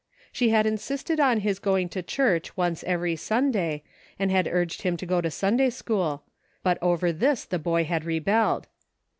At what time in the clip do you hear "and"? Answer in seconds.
4.17-4.31